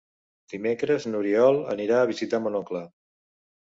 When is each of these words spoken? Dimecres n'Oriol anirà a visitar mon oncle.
Dimecres 0.53 1.05
n'Oriol 1.13 1.63
anirà 1.77 2.03
a 2.03 2.11
visitar 2.15 2.45
mon 2.49 2.63
oncle. 2.65 2.87